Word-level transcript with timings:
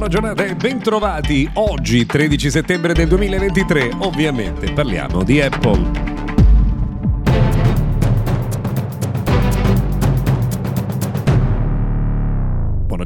Buona 0.00 0.14
giornata 0.14 0.46
e 0.46 0.54
bentrovati. 0.54 1.46
Oggi, 1.56 2.06
13 2.06 2.50
settembre 2.50 2.94
del 2.94 3.06
2023, 3.06 3.96
ovviamente 3.98 4.72
parliamo 4.72 5.22
di 5.22 5.42
Apple. 5.42 6.09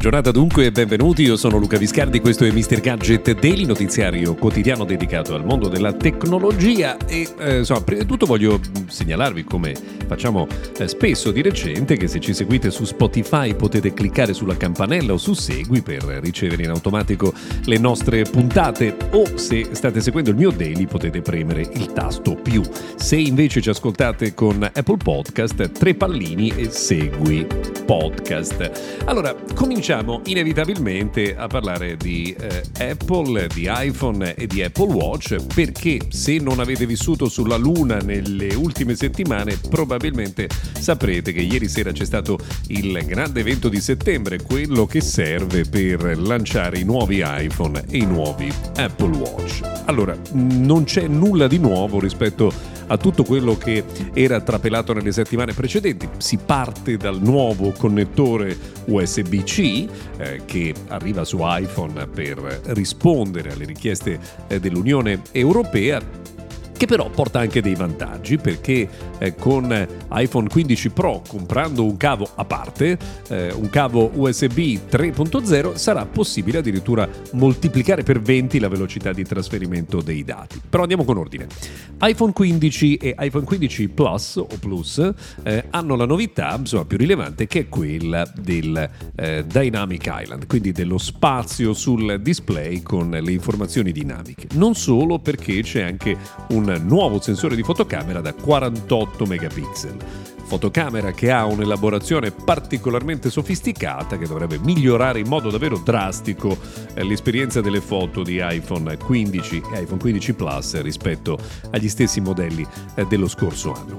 Giornata 0.05 0.33
dunque 0.33 0.67
e 0.67 0.71
benvenuti, 0.71 1.23
io 1.23 1.35
sono 1.35 1.57
Luca 1.57 1.79
Viscardi, 1.79 2.21
questo 2.21 2.45
è 2.45 2.51
Mr. 2.51 2.81
Gadget 2.81 3.41
Daily, 3.41 3.65
notiziario 3.65 4.35
quotidiano 4.35 4.85
dedicato 4.85 5.35
al 5.35 5.47
mondo 5.47 5.69
della 5.69 5.95
tecnologia 5.95 6.99
e 7.07 7.27
eh, 7.39 7.57
insomma, 7.61 7.80
prima 7.80 8.03
di 8.03 8.07
tutto 8.07 8.27
voglio 8.27 8.61
segnalarvi 8.87 9.45
come 9.45 9.73
facciamo 10.07 10.47
eh, 10.77 10.89
spesso 10.89 11.30
di 11.30 11.41
recente 11.41 11.97
che 11.97 12.07
se 12.07 12.21
ci 12.21 12.35
seguite 12.35 12.71
su 12.71 12.85
Spotify 12.85 13.55
potete 13.55 13.95
cliccare 13.95 14.35
sulla 14.35 14.59
campanella 14.59 15.15
o 15.15 15.17
su 15.17 15.33
Segui 15.33 15.80
per 15.80 16.03
ricevere 16.03 16.65
in 16.65 16.69
automatico 16.69 17.33
le 17.65 17.79
nostre 17.79 18.25
puntate 18.25 18.95
o 19.13 19.39
se 19.39 19.68
state 19.73 20.02
seguendo 20.02 20.29
il 20.29 20.37
mio 20.37 20.51
daily 20.51 20.85
potete 20.85 21.23
premere 21.23 21.63
il 21.63 21.95
tasto 21.95 22.35
più. 22.35 22.61
Se 22.96 23.16
invece 23.16 23.63
ci 23.63 23.71
ascoltate 23.71 24.35
con 24.35 24.63
Apple 24.63 24.99
Podcast, 24.99 25.73
tre 25.73 25.95
pallini 25.95 26.52
e 26.55 26.68
segui 26.68 27.46
podcast. 27.87 29.02
Allora, 29.07 29.35
cominciamo 29.55 29.93
cominciamo 29.95 30.23
inevitabilmente 30.24 31.37
a 31.37 31.46
parlare 31.46 31.96
di 31.96 32.34
eh, 32.37 32.90
Apple, 32.90 33.46
di 33.54 33.68
iPhone 33.70 34.34
e 34.34 34.48
di 34.48 34.60
Apple 34.60 34.92
Watch 34.92 35.37
perché 35.54 36.00
se 36.09 36.38
non 36.38 36.59
avete 36.59 36.84
vissuto 36.84 37.28
sulla 37.28 37.56
Luna 37.56 37.98
nelle 37.98 38.54
ultime 38.54 38.96
settimane 38.96 39.56
probabilmente 39.68 40.48
saprete 40.76 41.32
che 41.32 41.42
ieri 41.42 41.68
sera 41.68 41.92
c'è 41.92 42.04
stato 42.04 42.38
il 42.68 43.04
grande 43.06 43.40
evento 43.40 43.68
di 43.68 43.80
settembre, 43.80 44.42
quello 44.42 44.84
che 44.87 45.00
serve 45.00 45.65
per 45.65 46.18
lanciare 46.18 46.78
i 46.78 46.84
nuovi 46.84 47.22
iPhone 47.24 47.84
e 47.88 47.98
i 47.98 48.06
nuovi 48.06 48.52
Apple 48.76 49.16
Watch. 49.16 49.60
Allora, 49.84 50.16
non 50.32 50.84
c'è 50.84 51.06
nulla 51.06 51.46
di 51.46 51.59
nuovo 51.59 52.00
rispetto 52.00 52.48
a 52.48 52.74
a 52.87 52.96
tutto 52.96 53.24
quello 53.24 53.57
che 53.57 53.85
era 54.13 54.40
trapelato 54.40 54.93
nelle 54.93 55.13
settimane 55.13 55.52
precedenti. 55.52 56.09
Si 56.18 56.37
parte 56.38 56.96
dal 56.96 57.21
nuovo 57.21 57.73
connettore 57.73 58.57
USB-C 58.87 59.88
eh, 60.16 60.43
che 60.45 60.74
arriva 60.88 61.24
su 61.24 61.38
iPhone 61.40 62.07
per 62.07 62.60
rispondere 62.66 63.52
alle 63.52 63.65
richieste 63.65 64.19
eh, 64.49 64.60
dell'Unione 64.60 65.22
Europea 65.32 66.32
che 66.77 66.87
però 66.87 67.09
porta 67.09 67.39
anche 67.39 67.62
dei 67.62 67.75
vantaggi 67.75 68.37
perché 68.37 68.89
eh, 69.19 69.34
con 69.34 69.87
iPhone 70.12 70.49
15 70.49 70.91
Pro 70.91 71.22
comprando 71.27 71.84
un 71.84 71.97
cavo 71.97 72.28
a 72.34 72.44
parte, 72.44 72.99
eh, 73.28 73.53
un 73.53 73.71
cavo 73.71 74.11
USB 74.15 74.59
3.0, 74.59 75.75
sarà 75.75 76.05
possibile 76.06 76.59
addirittura 76.59 77.09
moltiplicare 77.33 78.03
per 78.03 78.21
20 78.21 78.59
la 78.59 78.69
velocità 78.69 79.12
di 79.12 79.25
trasferimento 79.25 80.00
dei 80.00 80.25
dati. 80.25 80.61
Però 80.69 80.83
andiamo 80.83 81.05
con 81.05 81.17
ordine. 81.17 81.47
iPhone 82.00 82.33
15 82.33 82.97
e 82.97 83.15
iPhone 83.19 83.45
15 83.45 83.89
Plus 83.89 84.37
o 84.37 84.49
Plus 84.59 85.13
eh, 85.43 85.65
hanno 85.71 85.97
la 85.97 86.07
novità 86.07 86.57
insomma, 86.59 86.84
più 86.84 86.99
rilevante 86.99 87.47
che 87.47 87.61
è 87.61 87.69
quella 87.69 88.31
del 88.34 88.91
eh, 89.15 89.45
Dynamic 89.47 90.11
Island, 90.21 90.47
quindi 90.47 90.73
dello 90.73 90.99
spazio 90.99 91.73
sul 91.73 92.21
display 92.21 92.83
con 92.83 93.11
le 93.11 93.33
informazioni 93.33 93.93
dinamiche. 93.93 94.49
Non 94.55 94.75
solo 94.75 95.19
perché 95.19 95.63
c'è 95.63 95.83
anche 95.83 96.17
un 96.51 96.64
un 96.73 96.83
nuovo 96.87 97.21
sensore 97.21 97.55
di 97.55 97.63
fotocamera 97.63 98.21
da 98.21 98.33
48 98.33 99.27
megapixel. 99.27 99.97
Fotocamera 100.47 101.13
che 101.13 101.31
ha 101.31 101.45
un'elaborazione 101.47 102.31
particolarmente 102.31 103.31
sofisticata 103.31 104.19
che 104.19 104.27
dovrebbe 104.27 104.59
migliorare 104.59 105.19
in 105.19 105.29
modo 105.29 105.51
davvero 105.51 105.79
drastico 105.79 106.57
eh, 106.95 107.03
l'esperienza 107.03 107.61
delle 107.61 107.81
foto 107.81 108.23
di 108.23 108.41
iPhone 108.43 108.97
15 108.97 109.63
e 109.75 109.81
iPhone 109.81 110.01
15 110.01 110.35
Plus 110.35 110.81
rispetto 110.83 111.39
agli 111.71 111.89
stessi 111.89 112.21
modelli 112.21 112.67
eh, 112.95 113.07
dello 113.07 113.29
scorso 113.29 113.73
anno 113.73 113.97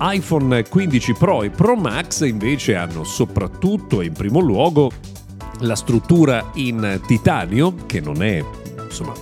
iPhone 0.00 0.62
15 0.62 1.12
Pro 1.14 1.42
e 1.42 1.50
Pro 1.50 1.76
Max 1.76 2.26
invece 2.26 2.74
hanno 2.74 3.04
soprattutto 3.04 4.00
e 4.00 4.06
in 4.06 4.12
primo 4.12 4.40
luogo 4.40 4.90
la 5.60 5.76
struttura 5.76 6.50
in 6.54 7.00
titanio, 7.06 7.74
che 7.86 8.00
non 8.00 8.22
è 8.22 8.44
insomma 8.82 9.12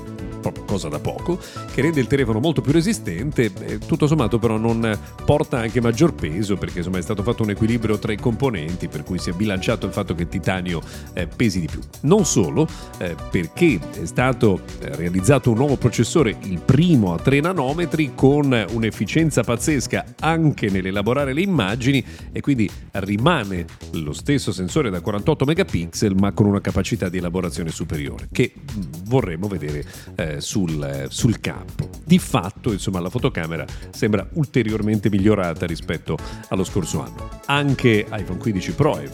cosa 0.65 0.89
da 0.89 0.99
poco, 0.99 1.39
che 1.73 1.83
rende 1.83 2.01
il 2.01 2.07
telefono 2.07 2.41
molto 2.41 2.61
più 2.61 2.73
resistente, 2.73 3.53
tutto 3.87 4.07
sommato 4.07 4.39
però 4.39 4.57
non 4.57 4.99
porta 5.25 5.59
anche 5.59 5.81
maggior 5.81 6.15
peso 6.15 6.57
perché 6.57 6.79
insomma 6.79 6.99
è 6.99 7.03
stato 7.03 7.23
fatto 7.23 7.43
un 7.43 7.51
equilibrio 7.51 7.99
tra 7.99 8.13
i 8.13 8.17
componenti 8.17 8.89
per 8.89 9.03
cui 9.05 9.19
si 9.19 9.31
è 9.31 9.33
bilanciato 9.33 9.87
il 9.87 9.93
fatto 9.93 10.15
che 10.15 10.23
il 10.23 10.29
titanio 10.29 10.81
eh, 11.13 11.27
pesi 11.27 11.61
di 11.61 11.67
più. 11.67 11.81
Non 12.03 12.25
solo, 12.25 12.67
eh, 12.99 13.15
perché 13.31 13.79
è 14.01 14.05
stato 14.05 14.61
eh, 14.81 14.97
realizzato 14.97 15.51
un 15.51 15.57
nuovo 15.57 15.77
processore, 15.77 16.37
il 16.45 16.61
primo 16.61 17.15
a 17.15 17.19
3 17.19 17.41
nanometri, 17.41 18.13
con 18.15 18.67
un'efficienza 18.71 19.43
pazzesca 19.43 20.15
anche 20.21 20.71
nell'elaborare 20.71 21.33
le 21.33 21.43
immagini 21.43 22.05
e 22.33 22.41
quindi 22.41 22.69
rimane 22.93 23.67
lo 23.93 24.13
stesso 24.13 24.53
sensore 24.53 24.91
da 24.91 25.01
48 25.01 25.45
megapixel 25.45 26.15
ma 26.15 26.33
con 26.33 26.47
una 26.47 26.61
capacità 26.61 27.09
di 27.09 27.19
elaborazione 27.19 27.71
superiore 27.71 28.29
che 28.33 28.53
mm, 28.55 28.81
vorremmo 29.05 29.49
vedere 29.49 29.85
eh, 30.17 30.32
sul, 30.41 31.07
sul, 31.09 31.41
campo. 31.41 31.89
Di 32.05 32.19
fatto, 32.19 32.73
insomma, 32.73 33.01
la 33.01 33.11
fotocamera 33.11 33.65
sembra 33.91 34.27
ulteriormente 34.35 35.11
migliorata 35.11 35.67
rispetto 35.67 36.17
allo 36.49 36.65
scorso 36.65 37.03
anno. 37.03 37.29
Anche 37.47 38.07
iPhone 38.11 38.39
15 38.39 38.73
Pro 38.73 38.99
e 38.99 39.11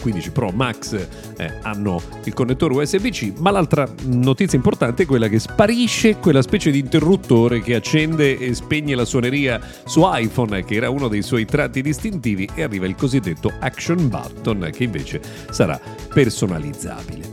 15 0.00 0.30
Pro 0.30 0.50
Max 0.50 1.06
eh, 1.36 1.58
hanno 1.62 2.00
il 2.24 2.34
connettore 2.34 2.74
USB-C, 2.74 3.34
ma 3.38 3.50
l'altra 3.50 3.88
notizia 4.04 4.56
importante 4.56 5.04
è 5.04 5.06
quella 5.06 5.28
che 5.28 5.38
sparisce 5.38 6.16
quella 6.16 6.42
specie 6.42 6.70
di 6.70 6.78
interruttore 6.78 7.60
che 7.60 7.74
accende 7.74 8.38
e 8.38 8.54
spegne 8.54 8.94
la 8.94 9.04
suoneria 9.04 9.60
su 9.84 10.02
iPhone, 10.04 10.64
che 10.64 10.74
era 10.74 10.90
uno 10.90 11.08
dei 11.08 11.22
suoi 11.22 11.44
tratti 11.44 11.82
distintivi, 11.82 12.48
e 12.54 12.62
arriva 12.62 12.86
il 12.86 12.94
cosiddetto 12.94 13.52
Action 13.60 14.08
Button, 14.08 14.70
che 14.72 14.84
invece 14.84 15.20
sarà 15.50 15.80
personalizzabile. 16.12 17.31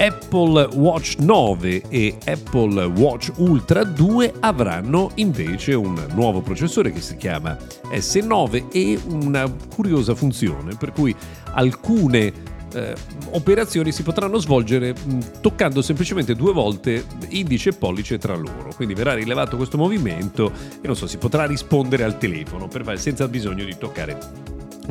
Apple 0.00 0.70
Watch 0.76 1.16
9 1.18 1.82
e 1.90 2.16
Apple 2.24 2.84
Watch 2.84 3.32
Ultra 3.36 3.84
2 3.84 4.32
avranno 4.40 5.10
invece 5.16 5.74
un 5.74 6.06
nuovo 6.14 6.40
processore 6.40 6.90
che 6.90 7.02
si 7.02 7.18
chiama 7.18 7.54
S9 7.92 8.68
e 8.72 8.98
una 9.10 9.44
curiosa 9.74 10.14
funzione 10.14 10.74
per 10.74 10.92
cui 10.92 11.14
alcune 11.52 12.32
eh, 12.72 12.94
operazioni 13.32 13.92
si 13.92 14.02
potranno 14.02 14.38
svolgere 14.38 14.94
mh, 14.94 15.40
toccando 15.42 15.82
semplicemente 15.82 16.34
due 16.34 16.54
volte 16.54 17.04
indice 17.28 17.68
e 17.68 17.72
pollice 17.74 18.16
tra 18.16 18.34
loro. 18.34 18.72
Quindi 18.74 18.94
verrà 18.94 19.12
rilevato 19.12 19.58
questo 19.58 19.76
movimento 19.76 20.50
e 20.80 20.86
non 20.86 20.96
so, 20.96 21.06
si 21.06 21.18
potrà 21.18 21.44
rispondere 21.44 22.04
al 22.04 22.16
telefono 22.16 22.68
per, 22.68 22.98
senza 22.98 23.28
bisogno 23.28 23.64
di 23.64 23.76
toccare 23.76 24.18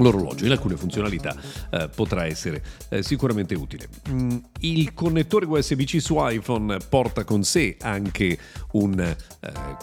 l'orologio 0.01 0.45
in 0.45 0.51
alcune 0.51 0.75
funzionalità 0.75 1.35
eh, 1.69 1.89
potrà 1.93 2.25
essere 2.25 2.63
eh, 2.89 3.03
sicuramente 3.03 3.55
utile. 3.55 3.87
Mm, 4.09 4.37
il 4.62 4.94
connettore 4.94 5.45
USB-C 5.45 6.01
su 6.01 6.15
iPhone 6.18 6.77
porta 6.89 7.24
con 7.24 7.44
sé 7.44 7.77
anche 7.81 8.38
un 8.71 9.00
eh, 9.00 9.15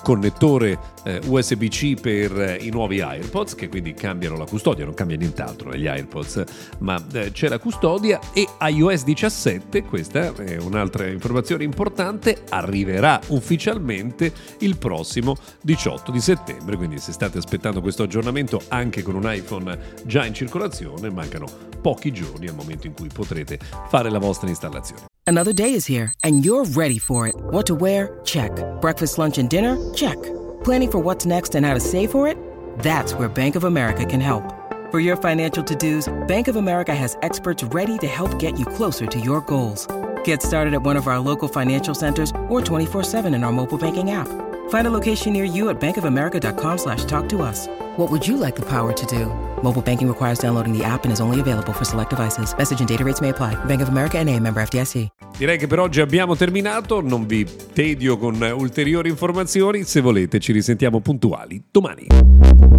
connettore 0.02 0.78
eh, 1.04 1.20
USB-C 1.24 2.00
per 2.00 2.40
eh, 2.40 2.56
i 2.60 2.70
nuovi 2.70 3.00
AirPods 3.00 3.54
che 3.54 3.68
quindi 3.68 3.94
cambiano 3.94 4.36
la 4.36 4.44
custodia, 4.44 4.84
non 4.84 4.94
cambia 4.94 5.16
nient'altro 5.16 5.70
negli 5.70 5.86
AirPods, 5.86 6.44
ma 6.78 7.02
eh, 7.12 7.32
c'è 7.32 7.48
la 7.48 7.58
custodia 7.58 8.20
e 8.32 8.46
iOS 8.60 9.04
17, 9.04 9.82
questa 9.82 10.34
è 10.34 10.56
un'altra 10.56 11.06
informazione 11.08 11.64
importante, 11.64 12.44
arriverà 12.50 13.20
ufficialmente 13.28 14.32
il 14.60 14.76
prossimo 14.76 15.36
18 15.62 16.10
di 16.10 16.20
settembre, 16.20 16.76
quindi 16.76 16.98
se 16.98 17.12
state 17.12 17.38
aspettando 17.38 17.80
questo 17.80 18.02
aggiornamento 18.02 18.62
anche 18.68 19.02
con 19.02 19.14
un 19.14 19.24
iPhone 19.24 19.78
già 20.06 20.24
in 20.24 20.32
circolazione, 20.32 21.10
mancano 21.10 21.46
pochi 21.82 22.12
giorni 22.12 22.46
al 22.48 22.54
momento 22.54 22.86
in 22.86 22.94
cui 22.94 23.08
potrete 23.12 23.58
fare 23.88 24.10
la 24.10 24.18
vostra 24.18 24.48
installazione. 24.48 25.02
Another 25.24 25.52
day 25.52 25.74
is 25.74 25.86
here 25.88 26.12
and 26.20 26.44
you're 26.44 26.64
ready 26.74 26.98
for 26.98 27.26
it. 27.26 27.34
What 27.50 27.66
to 27.66 27.74
wear? 27.74 28.20
Check. 28.24 28.52
Breakfast, 28.80 29.18
lunch 29.18 29.38
and 29.38 29.48
dinner? 29.48 29.76
Check. 29.92 30.16
Planning 30.62 30.90
for 30.90 31.02
what's 31.02 31.26
next 31.26 31.54
and 31.54 31.64
how 31.64 31.74
to 31.74 31.80
save 31.80 32.10
for 32.10 32.28
it? 32.28 32.36
That's 32.78 33.12
where 33.14 33.28
Bank 33.28 33.56
of 33.56 33.64
America 33.64 34.04
can 34.04 34.20
help. 34.20 34.44
For 34.92 35.00
your 35.00 35.16
financial 35.16 35.64
to-dos, 35.64 36.08
Bank 36.28 36.46
of 36.48 36.56
America 36.56 36.94
has 36.94 37.16
experts 37.22 37.64
ready 37.74 37.98
to 37.98 38.06
help 38.06 38.38
get 38.38 38.58
you 38.58 38.64
closer 38.64 39.06
to 39.06 39.18
your 39.18 39.40
goals. 39.40 39.88
Get 40.24 40.42
started 40.42 40.74
at 40.74 40.82
one 40.82 40.96
of 40.96 41.08
our 41.08 41.18
local 41.18 41.48
financial 41.48 41.94
centers 41.94 42.30
or 42.48 42.60
24-7 42.60 43.34
in 43.34 43.42
our 43.42 43.52
mobile 43.52 43.78
banking 43.78 44.12
app. 44.12 44.28
Find 44.68 44.86
a 44.86 44.90
location 44.90 45.32
near 45.32 45.44
you 45.44 45.70
at 45.70 45.80
bankofamerica.com 45.80 46.78
slash 46.78 47.04
talk 47.06 47.28
to 47.30 47.42
us. 47.42 47.66
What 47.96 48.10
would 48.10 48.24
you 48.24 48.36
like 48.36 48.54
the 48.54 48.64
power 48.64 48.92
to 48.92 49.06
do? 49.06 49.26
Mobile 49.62 49.82
banking 49.82 50.06
requires 50.06 50.38
downloading 50.38 50.72
the 50.72 50.84
app 50.84 51.04
and 51.04 51.12
is 51.12 51.20
only 51.20 51.40
available 51.40 51.72
for 51.72 51.84
select 51.84 52.10
devices. 52.10 52.54
Message 52.56 52.78
and 52.78 52.88
data 52.88 53.04
rates 53.04 53.20
may 53.20 53.30
apply. 53.30 53.54
Bank 53.64 53.80
of 53.80 53.88
America 53.88 54.18
and 54.18 54.28
a 54.28 54.38
member 54.38 54.62
FDIC. 54.62 55.08
Direi 55.38 55.58
che 55.58 55.66
per 55.66 55.80
oggi 55.80 56.00
abbiamo 56.00 56.36
terminato, 56.36 57.00
non 57.00 57.26
vi 57.26 57.46
tedio 57.72 58.16
con 58.16 58.40
ulteriori 58.40 59.08
informazioni, 59.08 59.84
se 59.84 60.00
volete 60.00 60.40
ci 60.40 60.52
risentiamo 60.52 61.00
puntuali 61.00 61.62
domani. 61.70 62.75